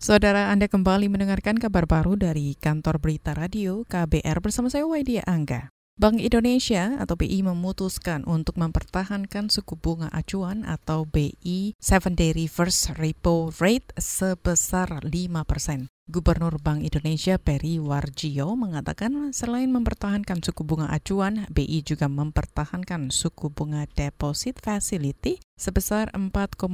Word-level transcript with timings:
Saudara 0.00 0.48
Anda 0.48 0.64
kembali 0.64 1.12
mendengarkan 1.12 1.60
kabar 1.60 1.84
baru 1.84 2.16
dari 2.16 2.56
kantor 2.56 3.04
berita 3.04 3.36
radio 3.36 3.84
KBR 3.84 4.40
bersama 4.40 4.72
saya 4.72 4.88
Waidia 4.88 5.20
Angga. 5.28 5.68
Bank 6.00 6.24
Indonesia 6.24 6.96
atau 6.96 7.20
BI 7.20 7.44
memutuskan 7.44 8.24
untuk 8.24 8.56
mempertahankan 8.56 9.52
suku 9.52 9.76
bunga 9.76 10.08
acuan 10.08 10.64
atau 10.64 11.04
BI 11.04 11.76
7 11.76 12.16
Day 12.16 12.32
Reverse 12.32 12.96
Repo 12.96 13.52
Rate 13.60 13.92
sebesar 14.00 15.04
5 15.04 15.12
persen. 15.44 15.92
Gubernur 16.10 16.58
Bank 16.58 16.82
Indonesia 16.82 17.38
Peri 17.38 17.78
Warjio 17.78 18.58
mengatakan 18.58 19.30
selain 19.30 19.70
mempertahankan 19.70 20.42
suku 20.42 20.66
bunga 20.66 20.90
acuan, 20.90 21.46
BI 21.54 21.86
juga 21.86 22.10
mempertahankan 22.10 23.14
suku 23.14 23.46
bunga 23.54 23.86
deposit 23.94 24.58
facility 24.58 25.38
sebesar 25.54 26.10
4,25 26.10 26.66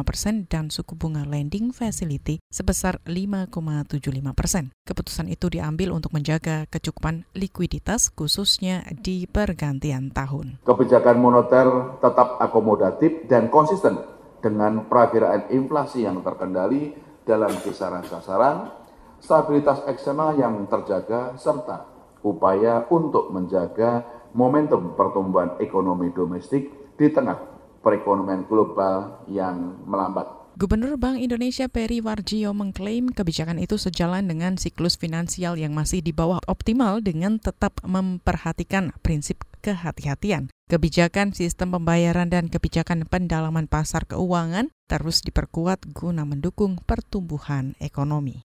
persen 0.00 0.48
dan 0.48 0.72
suku 0.72 0.96
bunga 0.96 1.28
lending 1.28 1.76
facility 1.76 2.40
sebesar 2.48 3.04
5,75 3.04 4.00
persen. 4.32 4.72
Keputusan 4.88 5.28
itu 5.28 5.52
diambil 5.52 5.92
untuk 5.92 6.16
menjaga 6.16 6.64
kecukupan 6.72 7.28
likuiditas 7.36 8.08
khususnya 8.08 8.88
di 8.96 9.28
pergantian 9.28 10.08
tahun. 10.08 10.56
Kebijakan 10.64 11.20
moneter 11.20 12.00
tetap 12.00 12.40
akomodatif 12.40 13.28
dan 13.28 13.52
konsisten 13.52 14.00
dengan 14.40 14.88
perakiraan 14.88 15.52
inflasi 15.52 16.08
yang 16.08 16.24
terkendali 16.24 17.09
dalam 17.28 17.52
kisaran 17.60 18.04
sasaran, 18.08 18.72
stabilitas 19.20 19.84
eksternal 19.86 20.34
yang 20.40 20.64
terjaga, 20.66 21.36
serta 21.36 21.86
upaya 22.24 22.84
untuk 22.88 23.32
menjaga 23.32 24.04
momentum 24.36 24.96
pertumbuhan 24.96 25.56
ekonomi 25.60 26.12
domestik 26.12 26.94
di 26.96 27.06
tengah 27.08 27.36
perekonomian 27.80 28.44
global 28.44 29.24
yang 29.28 29.80
melambat. 29.88 30.39
Gubernur 30.60 31.00
Bank 31.00 31.16
Indonesia 31.24 31.72
Peri 31.72 32.04
Warjio 32.04 32.52
mengklaim 32.52 33.08
kebijakan 33.16 33.56
itu 33.56 33.80
sejalan 33.80 34.28
dengan 34.28 34.60
siklus 34.60 35.00
finansial 35.00 35.56
yang 35.56 35.72
masih 35.72 36.04
di 36.04 36.12
bawah 36.12 36.36
optimal 36.44 37.00
dengan 37.00 37.40
tetap 37.40 37.80
memperhatikan 37.80 38.92
prinsip 39.00 39.40
kehati-hatian. 39.64 40.52
Kebijakan 40.68 41.32
sistem 41.32 41.80
pembayaran 41.80 42.28
dan 42.28 42.52
kebijakan 42.52 43.08
pendalaman 43.08 43.72
pasar 43.72 44.04
keuangan 44.04 44.68
terus 44.84 45.24
diperkuat 45.24 45.96
guna 45.96 46.28
mendukung 46.28 46.76
pertumbuhan 46.84 47.72
ekonomi. 47.80 48.44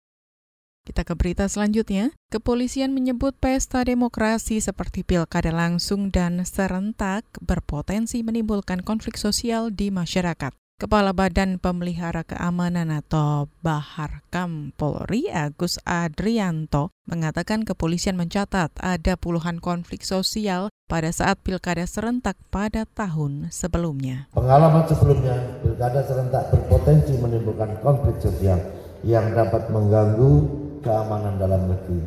Kita 0.87 1.03
ke 1.03 1.11
berita 1.11 1.51
selanjutnya. 1.51 2.15
Kepolisian 2.31 2.95
menyebut 2.95 3.35
pesta 3.35 3.83
demokrasi 3.83 4.63
seperti 4.63 5.03
pilkada 5.03 5.51
langsung 5.51 6.07
dan 6.07 6.39
serentak 6.47 7.27
berpotensi 7.43 8.23
menimbulkan 8.23 8.79
konflik 8.79 9.19
sosial 9.19 9.75
di 9.75 9.91
masyarakat. 9.91 10.55
Kepala 10.77 11.09
Badan 11.09 11.57
Pemelihara 11.57 12.21
Keamanan 12.21 12.93
atau 12.93 13.49
Bahar 13.65 14.21
Kam 14.29 14.77
Polri 14.77 15.25
Agus 15.25 15.81
Adrianto 15.81 16.93
mengatakan 17.09 17.65
kepolisian 17.65 18.13
mencatat 18.13 18.69
ada 18.77 19.17
puluhan 19.17 19.57
konflik 19.57 20.05
sosial 20.05 20.69
pada 20.85 21.09
saat 21.09 21.41
pilkada 21.41 21.81
serentak 21.89 22.37
pada 22.53 22.85
tahun 22.93 23.49
sebelumnya. 23.49 24.29
Pengalaman 24.37 24.85
sebelumnya, 24.85 25.57
pilkada 25.65 26.05
serentak 26.05 26.53
berpotensi 26.53 27.17
menimbulkan 27.17 27.81
konflik 27.81 28.21
sosial 28.21 28.61
yang 29.01 29.33
dapat 29.33 29.73
mengganggu 29.73 30.45
keamanan 30.85 31.41
dalam 31.41 31.73
negeri. 31.73 32.05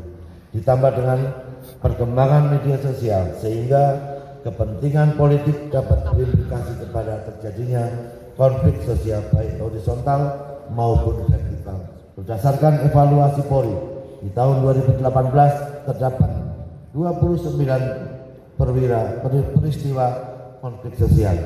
Ditambah 0.55 0.95
dengan 0.95 1.19
perkembangan 1.83 2.55
media 2.55 2.79
sosial 2.79 3.34
sehingga 3.34 3.99
kepentingan 4.47 5.19
politik 5.19 5.75
dapat 5.75 6.07
berimplikasi 6.07 6.87
kepada 6.87 7.27
terjadinya 7.27 7.84
konflik 8.41 8.81
sosial 8.89 9.21
baik 9.29 9.61
horizontal 9.61 10.21
maupun 10.73 11.29
vertikal. 11.29 11.77
Berdasarkan 12.17 12.89
evaluasi 12.89 13.45
Polri, 13.45 13.77
di 14.25 14.33
tahun 14.33 14.65
2018 14.65 15.85
terdapat 15.85 16.31
29 16.97 18.57
perwira 18.57 19.21
peristiwa 19.53 20.06
konflik 20.65 20.97
sosial 20.97 21.37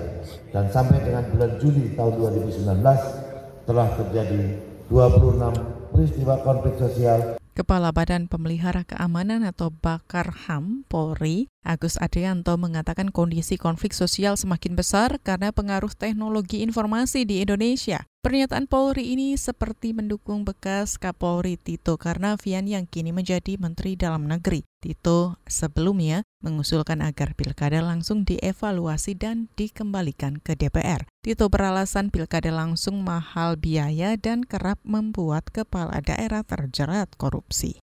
dan 0.51 0.71
sampai 0.71 0.99
dengan 1.03 1.27
bulan 1.31 1.59
Juli 1.63 1.95
tahun 1.95 2.15
2019 2.43 3.67
telah 3.67 3.89
terjadi 3.99 4.43
26 4.91 5.95
peristiwa 5.95 6.35
konflik 6.43 6.75
sosial 6.79 7.39
Kepala 7.55 7.95
Badan 7.95 8.27
Pemelihara 8.27 8.83
Keamanan 8.83 9.47
atau 9.47 9.71
Bakar 9.71 10.51
HAM 10.51 10.91
Polri, 10.91 11.47
Agus 11.65 11.97
Adrianto 11.97 12.53
mengatakan 12.61 13.09
kondisi 13.09 13.57
konflik 13.57 13.97
sosial 13.97 14.37
semakin 14.37 14.77
besar 14.77 15.17
karena 15.25 15.49
pengaruh 15.49 15.97
teknologi 15.97 16.61
informasi 16.61 17.25
di 17.25 17.41
Indonesia. 17.41 18.05
Pernyataan 18.21 18.69
Polri 18.69 19.17
ini 19.17 19.37
seperti 19.37 19.97
mendukung 19.97 20.45
bekas 20.45 21.01
Kapolri 21.01 21.57
Tito 21.57 21.97
Karnavian 21.97 22.69
yang 22.69 22.85
kini 22.85 23.13
menjadi 23.13 23.57
Menteri 23.61 23.97
Dalam 23.97 24.29
Negeri. 24.29 24.65
Tito 24.81 25.41
sebelumnya 25.49 26.25
mengusulkan 26.45 27.01
agar 27.01 27.33
pilkada 27.33 27.81
langsung 27.81 28.29
dievaluasi 28.29 29.17
dan 29.17 29.49
dikembalikan 29.57 30.41
ke 30.41 30.57
DPR. 30.57 31.09
Tito 31.25 31.49
beralasan 31.49 32.13
pilkada 32.13 32.53
langsung 32.53 33.01
mahal 33.01 33.57
biaya 33.57 34.17
dan 34.21 34.45
kerap 34.45 34.81
membuat 34.85 35.49
kepala 35.49 36.05
daerah 36.05 36.45
terjerat 36.45 37.13
korupsi. 37.17 37.81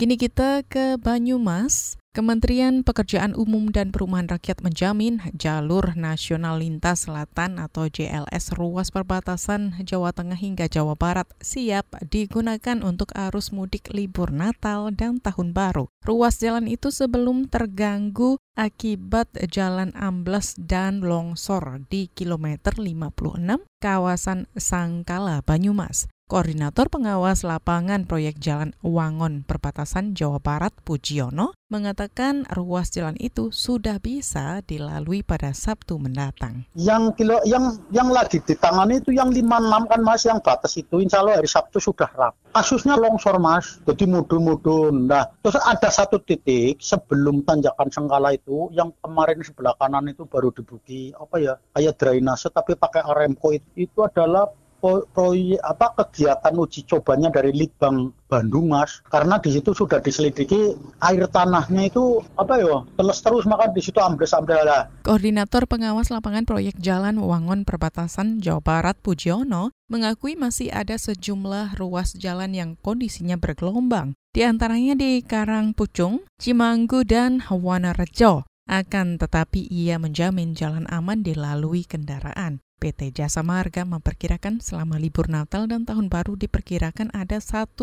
Kini 0.00 0.16
kita 0.16 0.64
ke 0.64 0.96
Banyumas. 0.96 1.99
Kementerian 2.10 2.82
Pekerjaan 2.82 3.38
Umum 3.38 3.70
dan 3.70 3.94
Perumahan 3.94 4.26
Rakyat 4.26 4.66
menjamin 4.66 5.22
jalur 5.38 5.94
nasional 5.94 6.58
lintas 6.58 7.06
selatan 7.06 7.62
atau 7.62 7.86
JLS 7.86 8.50
ruas 8.58 8.90
perbatasan 8.90 9.78
Jawa 9.86 10.10
Tengah 10.10 10.34
hingga 10.34 10.66
Jawa 10.66 10.98
Barat 10.98 11.30
siap 11.38 11.86
digunakan 12.10 12.82
untuk 12.82 13.14
arus 13.14 13.54
mudik 13.54 13.94
libur 13.94 14.34
Natal 14.34 14.90
dan 14.90 15.22
Tahun 15.22 15.54
Baru. 15.54 15.86
Ruas 16.02 16.42
jalan 16.42 16.66
itu 16.66 16.90
sebelum 16.90 17.46
terganggu 17.46 18.42
akibat 18.60 19.32
jalan 19.48 19.96
amblas 19.96 20.52
dan 20.60 21.00
longsor 21.00 21.80
di 21.88 22.12
kilometer 22.12 22.76
56 22.76 23.64
kawasan 23.80 24.52
Sangkala, 24.52 25.40
Banyumas. 25.40 26.12
Koordinator 26.30 26.86
Pengawas 26.86 27.42
Lapangan 27.42 28.06
Proyek 28.06 28.38
Jalan 28.38 28.70
Wangon 28.86 29.42
Perbatasan 29.42 30.14
Jawa 30.14 30.38
Barat 30.38 30.70
Pujiono 30.86 31.58
mengatakan 31.74 32.46
ruas 32.54 32.94
jalan 32.94 33.18
itu 33.18 33.50
sudah 33.50 33.98
bisa 33.98 34.62
dilalui 34.62 35.26
pada 35.26 35.50
Sabtu 35.50 35.98
mendatang. 35.98 36.70
Yang 36.78 37.18
kilo 37.18 37.42
yang 37.42 37.82
yang 37.90 38.14
lagi 38.14 38.38
ditangani 38.38 39.02
itu 39.02 39.10
yang 39.10 39.34
56 39.34 39.90
kan 39.90 40.00
Mas 40.06 40.22
yang 40.22 40.38
batas 40.38 40.78
itu 40.78 41.02
insya 41.02 41.18
Allah 41.18 41.42
hari 41.42 41.50
Sabtu 41.50 41.82
sudah 41.82 42.06
rap. 42.14 42.38
Kasusnya 42.50 42.98
longsor 42.98 43.38
Mas, 43.38 43.78
jadi 43.86 44.10
mudun-mudun. 44.10 45.06
Nah, 45.06 45.30
terus 45.38 45.54
ada 45.62 45.86
satu 45.86 46.18
titik 46.18 46.82
sebelum 46.82 47.46
tanjakan 47.46 47.94
Sengkala 47.94 48.34
itu 48.34 48.66
yang 48.74 48.90
kemarin 48.98 49.38
sebelah 49.46 49.78
kanan 49.78 50.10
itu 50.10 50.26
baru 50.26 50.50
dibuki 50.50 51.14
apa 51.14 51.38
ya 51.38 51.54
kayak 51.78 51.94
drainase 51.94 52.50
tapi 52.50 52.74
pakai 52.74 53.06
Aremco 53.06 53.54
itu, 53.54 53.86
itu 53.86 53.98
adalah 54.02 54.50
proyek 54.80 55.60
apa 55.60 55.92
kegiatan 56.00 56.56
uji 56.56 56.88
cobanya 56.88 57.28
dari 57.30 57.52
Litbang 57.52 58.10
Bandung 58.26 58.72
Mas 58.72 59.04
karena 59.12 59.36
di 59.38 59.52
situ 59.52 59.76
sudah 59.76 60.00
diselidiki 60.00 60.74
air 61.02 61.24
tanahnya 61.28 61.92
itu 61.92 62.24
apa 62.34 62.58
ya 62.58 62.82
teles 62.96 63.20
terus 63.20 63.44
maka 63.44 63.68
di 63.70 63.82
situ 63.84 64.00
ambles 64.00 64.32
ambles. 64.32 64.88
Koordinator 65.04 65.68
pengawas 65.68 66.08
lapangan 66.08 66.48
proyek 66.48 66.78
jalan 66.80 67.20
Wangon 67.20 67.68
perbatasan 67.68 68.40
Jawa 68.40 68.62
Barat 68.64 68.96
Pujiono 68.98 69.70
mengakui 69.90 70.38
masih 70.38 70.70
ada 70.70 70.96
sejumlah 70.96 71.76
ruas 71.76 72.14
jalan 72.14 72.54
yang 72.54 72.70
kondisinya 72.80 73.36
bergelombang 73.36 74.14
di 74.30 74.46
antaranya 74.46 74.94
di 74.94 75.26
Karang 75.26 75.74
Pucung, 75.74 76.22
Cimanggu 76.38 77.02
dan 77.02 77.42
Rejo. 77.42 78.49
Akan 78.68 79.16
tetapi 79.16 79.64
ia 79.70 79.96
menjamin 79.96 80.52
jalan 80.52 80.84
aman 80.90 81.22
dilalui 81.22 81.86
kendaraan. 81.86 82.60
PT 82.80 83.12
Jasa 83.12 83.44
Marga 83.44 83.84
memperkirakan 83.84 84.64
selama 84.64 84.96
libur 84.96 85.28
Natal 85.28 85.68
dan 85.68 85.84
Tahun 85.84 86.08
Baru 86.08 86.40
diperkirakan 86.40 87.12
ada 87.12 87.36
1,2 87.36 87.76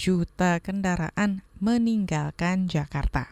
juta 0.00 0.52
kendaraan 0.64 1.44
meninggalkan 1.60 2.72
Jakarta. 2.72 3.28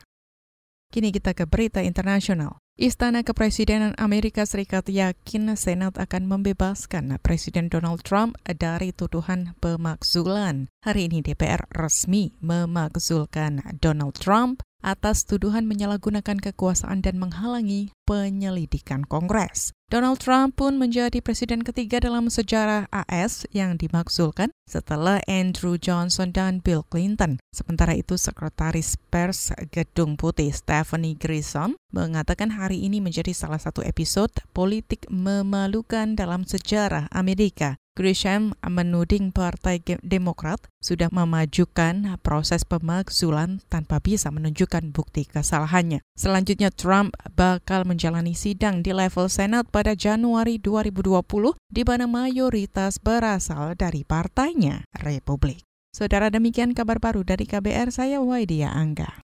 Kini 0.93 1.17
kita 1.17 1.33
ke 1.33 1.49
berita 1.49 1.81
internasional. 1.81 2.61
Istana 2.81 3.21
Kepresidenan 3.21 3.93
Amerika 4.01 4.45
Serikat 4.45 4.89
yakin 4.89 5.53
Senat 5.53 6.01
akan 6.01 6.27
membebaskan 6.27 7.17
Presiden 7.21 7.69
Donald 7.69 8.01
Trump 8.05 8.41
dari 8.45 8.93
tuduhan 8.93 9.53
pemakzulan. 9.61 10.69
Hari 10.85 11.13
ini 11.13 11.21
DPR 11.21 11.69
resmi 11.73 12.33
memakzulkan 12.41 13.79
Donald 13.85 14.17
Trump 14.17 14.65
atas 14.81 15.29
tuduhan 15.29 15.69
menyalahgunakan 15.69 16.41
kekuasaan 16.41 17.05
dan 17.05 17.21
menghalangi 17.21 17.93
penyelidikan 18.11 19.07
Kongres. 19.07 19.71
Donald 19.87 20.19
Trump 20.19 20.59
pun 20.59 20.79
menjadi 20.79 21.23
presiden 21.23 21.62
ketiga 21.62 22.03
dalam 22.03 22.27
sejarah 22.27 22.91
AS 22.91 23.47
yang 23.55 23.79
dimakzulkan 23.79 24.51
setelah 24.67 25.23
Andrew 25.31 25.79
Johnson 25.79 26.35
dan 26.35 26.59
Bill 26.59 26.83
Clinton. 26.87 27.39
Sementara 27.55 27.95
itu, 27.95 28.19
Sekretaris 28.19 28.99
Pers 29.11 29.55
Gedung 29.71 30.19
Putih 30.19 30.51
Stephanie 30.51 31.19
Grisham 31.19 31.79
mengatakan 31.91 32.55
hari 32.55 32.83
ini 32.87 32.99
menjadi 32.99 33.31
salah 33.31 33.59
satu 33.59 33.83
episode 33.87 34.31
politik 34.55 35.07
memalukan 35.11 36.19
dalam 36.19 36.43
sejarah 36.47 37.11
Amerika. 37.15 37.79
Grisham 37.99 38.57
menuding 38.62 39.29
Partai 39.35 39.83
Demokrat 40.01 40.62
sudah 40.81 41.12
memajukan 41.12 42.17
proses 42.25 42.65
pemakzulan 42.65 43.61
tanpa 43.67 43.99
bisa 44.01 44.31
menunjukkan 44.31 44.95
bukti 44.95 45.27
kesalahannya. 45.27 46.01
Selanjutnya, 46.17 46.71
Trump 46.73 47.19
bakal 47.35 47.85
menjalani 48.00 48.32
sidang 48.32 48.81
di 48.81 48.97
level 48.97 49.29
Senat 49.29 49.69
pada 49.69 49.93
Januari 49.93 50.56
2020 50.56 51.20
di 51.69 51.85
mana 51.85 52.08
mayoritas 52.08 52.97
berasal 52.97 53.76
dari 53.76 54.08
partainya, 54.08 54.88
Republik. 55.05 55.69
Saudara 55.93 56.32
demikian 56.32 56.73
kabar 56.73 56.97
baru 56.97 57.29
dari 57.29 57.44
KBR, 57.44 57.93
saya 57.93 58.25
Waidia 58.25 58.73
Angga. 58.73 59.20